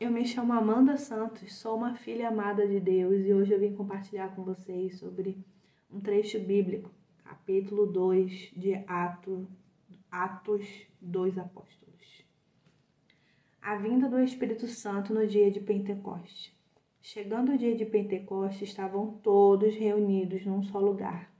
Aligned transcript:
eu 0.00 0.10
me 0.10 0.24
chamo 0.24 0.54
Amanda 0.54 0.96
Santos, 0.96 1.54
sou 1.56 1.76
uma 1.76 1.94
filha 1.94 2.28
amada 2.28 2.66
de 2.66 2.80
Deus 2.80 3.22
e 3.22 3.34
hoje 3.34 3.52
eu 3.52 3.60
vim 3.60 3.74
compartilhar 3.74 4.34
com 4.34 4.42
vocês 4.42 4.98
sobre 4.98 5.36
um 5.92 6.00
trecho 6.00 6.40
bíblico, 6.40 6.90
capítulo 7.22 7.84
2 7.84 8.52
de 8.56 8.82
Atos, 8.86 9.46
Atos 10.10 10.66
dos 10.98 11.36
Apóstolos. 11.36 12.24
A 13.60 13.76
vinda 13.76 14.08
do 14.08 14.18
Espírito 14.18 14.66
Santo 14.68 15.12
no 15.12 15.26
dia 15.26 15.50
de 15.50 15.60
Pentecoste. 15.60 16.58
Chegando 17.02 17.52
o 17.52 17.58
dia 17.58 17.76
de 17.76 17.84
Pentecoste, 17.84 18.64
estavam 18.64 19.18
todos 19.22 19.74
reunidos 19.74 20.46
num 20.46 20.62
só 20.62 20.78
lugar. 20.78 21.30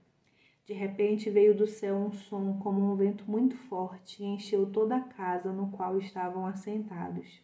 De 0.66 0.74
repente 0.74 1.30
veio 1.30 1.56
do 1.56 1.66
céu 1.66 1.96
um 1.96 2.12
som 2.12 2.58
como 2.58 2.92
um 2.92 2.94
vento 2.94 3.24
muito 3.26 3.56
forte 3.56 4.22
e 4.22 4.26
encheu 4.26 4.66
toda 4.66 4.96
a 4.96 5.00
casa 5.00 5.50
no 5.50 5.70
qual 5.70 5.96
estavam 5.96 6.44
assentados 6.44 7.40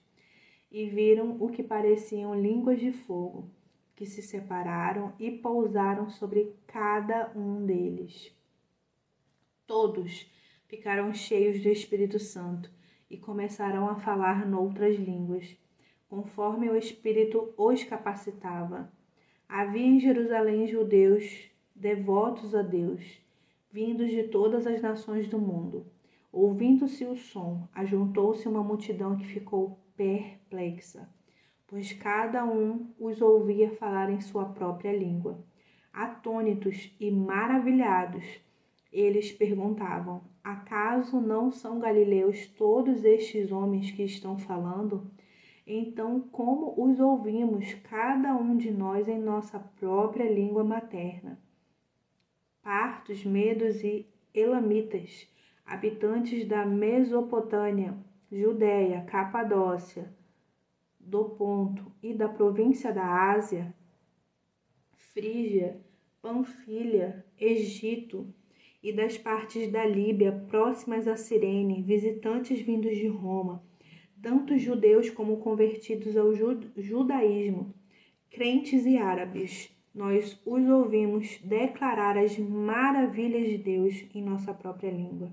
e 0.77 0.85
viram 0.85 1.39
o 1.41 1.49
que 1.49 1.63
pareciam 1.63 2.39
línguas 2.39 2.79
de 2.79 2.93
fogo, 2.93 3.49
que 3.95 4.05
se 4.05 4.21
separaram 4.21 5.15
e 5.19 5.31
pousaram 5.31 6.11
sobre 6.11 6.55
cada 6.67 7.33
um 7.35 7.65
deles. 7.65 8.31
Todos 9.67 10.31
ficaram 10.67 11.15
cheios 11.15 11.63
do 11.63 11.71
Espírito 11.71 12.19
Santo 12.19 12.71
e 13.09 13.17
começaram 13.17 13.89
a 13.89 13.97
falar 13.97 14.47
noutras 14.47 14.97
línguas, 14.97 15.57
conforme 16.11 16.69
o 16.69 16.77
Espírito 16.77 17.55
os 17.57 17.83
capacitava. 17.83 18.93
Havia 19.49 19.87
em 19.87 19.99
Jerusalém 19.99 20.67
judeus 20.67 21.51
devotos 21.75 22.55
a 22.55 22.61
Deus, 22.61 23.03
vindos 23.73 24.11
de 24.11 24.25
todas 24.25 24.67
as 24.67 24.83
nações 24.83 25.27
do 25.27 25.39
mundo. 25.39 25.87
Ouvindo-se 26.39 27.03
o 27.07 27.17
som, 27.17 27.67
ajuntou-se 27.73 28.47
uma 28.47 28.63
multidão 28.63 29.17
que 29.17 29.25
ficou 29.25 29.81
perplexa, 29.97 31.09
pois 31.67 31.95
cada 31.95 32.45
um 32.45 32.93
os 33.01 33.23
ouvia 33.23 33.71
falar 33.71 34.11
em 34.11 34.21
sua 34.21 34.45
própria 34.45 34.95
língua. 34.95 35.43
Atônitos 35.91 36.95
e 37.01 37.11
maravilhados, 37.11 38.23
eles 38.93 39.33
perguntavam: 39.33 40.25
Acaso 40.45 41.23
não 41.23 41.51
são 41.51 41.81
galileus 41.81 42.47
todos 42.49 43.03
estes 43.03 43.51
homens 43.51 43.91
que 43.93 44.03
estão 44.03 44.37
falando? 44.37 45.11
Então, 45.67 46.21
como 46.21 46.75
os 46.77 47.01
ouvimos, 47.01 47.73
cada 47.89 48.37
um 48.37 48.59
de 48.59 48.71
nós 48.71 49.09
em 49.09 49.19
nossa 49.19 49.59
própria 49.59 50.31
língua 50.31 50.63
materna? 50.63 51.41
Partos, 52.63 53.25
medos 53.25 53.83
e 53.83 54.07
elamitas, 54.35 55.35
habitantes 55.67 56.47
da 56.47 56.65
Mesopotâmia, 56.65 57.99
Judéia, 58.31 59.03
Capadócia, 59.03 60.15
do 61.01 61.25
Ponto 61.25 61.93
e 62.01 62.15
da 62.15 62.29
província 62.29 62.93
da 62.93 63.33
Ásia, 63.33 63.75
Frígia, 65.13 65.81
Panfilha, 66.23 67.27
Egito 67.39 68.33
e 68.81 68.93
das 68.93 69.19
partes 69.19 69.71
da 69.73 69.85
Líbia 69.85 70.31
próximas 70.49 71.09
a 71.09 71.17
Cirene, 71.17 71.83
visitantes 71.83 72.61
vindos 72.61 72.97
de 72.97 73.09
Roma, 73.09 73.63
tanto 74.23 74.57
judeus 74.57 75.11
como 75.11 75.39
convertidos 75.39 76.17
ao 76.17 76.33
judaísmo, 76.77 77.75
crentes 78.31 78.87
e 78.87 78.97
árabes, 78.99 79.75
nós 79.93 80.41
os 80.45 80.69
ouvimos 80.69 81.39
declarar 81.43 82.17
as 82.17 82.39
maravilhas 82.39 83.49
de 83.49 83.59
Deus 83.59 84.05
em 84.15 84.23
nossa 84.23 84.53
própria 84.53 84.91
língua. 84.91 85.33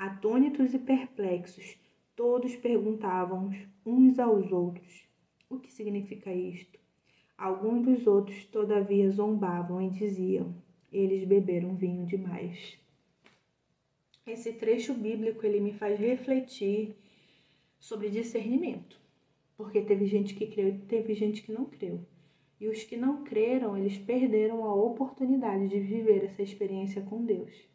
Atônitos 0.00 0.72
e 0.72 0.78
perplexos, 0.78 1.76
Todos 2.20 2.54
perguntavam 2.54 3.50
uns 3.86 4.18
aos 4.18 4.52
outros: 4.52 5.08
O 5.48 5.58
que 5.58 5.72
significa 5.72 6.30
isto? 6.30 6.78
Alguns 7.38 7.86
dos 7.86 8.06
outros, 8.06 8.44
todavia, 8.44 9.10
zombavam 9.10 9.80
e 9.80 9.88
diziam: 9.88 10.54
Eles 10.92 11.24
beberam 11.24 11.76
vinho 11.76 12.04
demais. 12.04 12.78
Esse 14.26 14.52
trecho 14.52 14.92
bíblico 14.92 15.46
ele 15.46 15.60
me 15.60 15.72
faz 15.72 15.98
refletir 15.98 16.94
sobre 17.78 18.10
discernimento, 18.10 19.00
porque 19.56 19.80
teve 19.80 20.04
gente 20.04 20.34
que 20.34 20.46
creu 20.46 20.68
e 20.68 20.78
teve 20.78 21.14
gente 21.14 21.42
que 21.42 21.50
não 21.52 21.64
creu. 21.64 22.04
E 22.60 22.68
os 22.68 22.84
que 22.84 22.98
não 22.98 23.24
creram, 23.24 23.78
eles 23.78 23.96
perderam 23.96 24.62
a 24.64 24.74
oportunidade 24.74 25.68
de 25.68 25.80
viver 25.80 26.24
essa 26.24 26.42
experiência 26.42 27.00
com 27.00 27.24
Deus. 27.24 27.70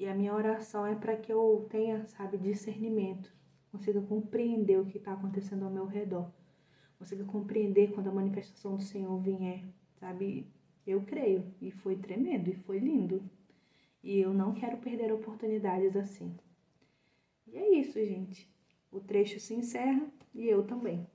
E 0.00 0.08
a 0.08 0.14
minha 0.14 0.34
oração 0.34 0.84
é 0.84 0.96
para 0.96 1.16
que 1.16 1.32
eu 1.32 1.68
tenha, 1.70 2.04
sabe, 2.06 2.38
discernimento 2.38 3.30
consiga 3.70 4.00
compreender 4.00 4.80
o 4.80 4.86
que 4.86 4.98
está 4.98 5.12
acontecendo 5.12 5.64
ao 5.64 5.70
meu 5.70 5.86
redor, 5.86 6.32
consiga 6.98 7.24
compreender 7.24 7.92
quando 7.92 8.08
a 8.08 8.12
manifestação 8.12 8.76
do 8.76 8.82
Senhor 8.82 9.16
vier, 9.20 9.62
sabe? 9.98 10.50
Eu 10.86 11.02
creio, 11.02 11.44
e 11.60 11.70
foi 11.70 11.96
tremendo, 11.96 12.50
e 12.50 12.54
foi 12.54 12.78
lindo. 12.78 13.22
E 14.02 14.18
eu 14.18 14.32
não 14.32 14.54
quero 14.54 14.78
perder 14.78 15.12
oportunidades 15.12 15.94
assim. 15.94 16.34
E 17.46 17.58
é 17.58 17.78
isso, 17.78 18.02
gente. 18.02 18.50
O 18.90 19.00
trecho 19.00 19.38
se 19.38 19.54
encerra 19.54 20.10
e 20.34 20.48
eu 20.48 20.66
também. 20.66 21.06